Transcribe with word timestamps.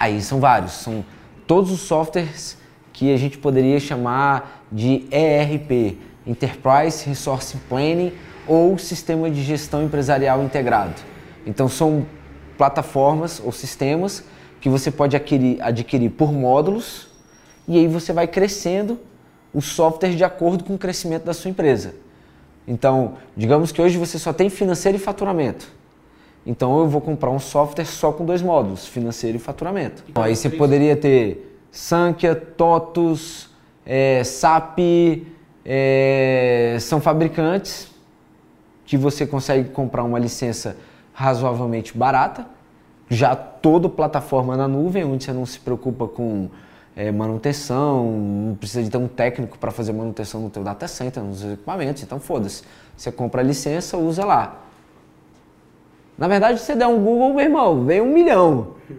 Aí 0.00 0.22
são 0.22 0.38
vários, 0.38 0.74
são 0.74 1.04
todos 1.44 1.72
os 1.72 1.80
softwares 1.80 2.56
que 2.92 3.12
a 3.12 3.16
gente 3.16 3.36
poderia 3.36 3.80
chamar 3.80 4.64
de 4.70 5.04
ERP, 5.10 5.98
Enterprise 6.24 7.04
Resource 7.04 7.56
Planning 7.68 8.12
ou 8.46 8.78
Sistema 8.78 9.28
de 9.28 9.42
Gestão 9.42 9.82
Empresarial 9.82 10.40
Integrado. 10.44 10.94
Então 11.44 11.68
são 11.68 12.06
plataformas 12.56 13.42
ou 13.44 13.50
sistemas 13.50 14.22
que 14.60 14.68
você 14.68 14.88
pode 14.88 15.16
adquirir, 15.16 15.60
adquirir 15.60 16.10
por 16.10 16.32
módulos 16.32 17.08
e 17.66 17.76
aí 17.76 17.88
você 17.88 18.12
vai 18.12 18.28
crescendo 18.28 19.00
o 19.52 19.60
software 19.60 20.14
de 20.14 20.22
acordo 20.22 20.62
com 20.62 20.76
o 20.76 20.78
crescimento 20.78 21.24
da 21.24 21.34
sua 21.34 21.50
empresa. 21.50 21.96
Então, 22.68 23.14
digamos 23.36 23.72
que 23.72 23.82
hoje 23.82 23.98
você 23.98 24.16
só 24.16 24.32
tem 24.32 24.48
financeiro 24.48 24.96
e 24.96 25.00
faturamento. 25.00 25.76
Então 26.48 26.78
eu 26.78 26.88
vou 26.88 27.02
comprar 27.02 27.28
um 27.28 27.38
software 27.38 27.84
só 27.84 28.10
com 28.10 28.24
dois 28.24 28.40
módulos, 28.40 28.86
financeiro 28.86 29.36
e 29.36 29.38
faturamento. 29.38 30.02
Então, 30.08 30.22
aí 30.22 30.34
você 30.34 30.48
poderia 30.48 30.96
ter 30.96 31.60
Sankhya, 31.70 32.34
TOTUS, 32.34 33.50
é, 33.84 34.24
SAP, 34.24 34.78
é, 35.62 36.78
são 36.80 37.02
fabricantes 37.02 37.90
que 38.86 38.96
você 38.96 39.26
consegue 39.26 39.68
comprar 39.68 40.02
uma 40.04 40.18
licença 40.18 40.78
razoavelmente 41.12 41.96
barata, 41.96 42.46
já 43.10 43.36
toda 43.36 43.86
plataforma 43.86 44.56
na 44.56 44.66
nuvem, 44.66 45.04
onde 45.04 45.24
você 45.24 45.34
não 45.34 45.44
se 45.44 45.60
preocupa 45.60 46.08
com 46.08 46.48
é, 46.96 47.12
manutenção, 47.12 48.10
não 48.10 48.54
precisa 48.54 48.82
de 48.82 48.88
ter 48.88 48.96
um 48.96 49.06
técnico 49.06 49.58
para 49.58 49.70
fazer 49.70 49.92
manutenção 49.92 50.40
no 50.40 50.48
teu 50.48 50.64
data 50.64 50.88
center, 50.88 51.22
nos 51.22 51.44
equipamentos, 51.44 52.02
então 52.02 52.18
foda-se. 52.18 52.62
Você 52.96 53.12
compra 53.12 53.42
a 53.42 53.44
licença, 53.44 53.98
usa 53.98 54.24
lá. 54.24 54.67
Na 56.18 56.26
verdade, 56.26 56.58
se 56.58 56.66
você 56.66 56.74
der 56.74 56.88
um 56.88 56.98
Google, 56.98 57.32
meu 57.32 57.44
irmão, 57.44 57.84
vem 57.84 58.00
um 58.00 58.12
milhão. 58.12 58.74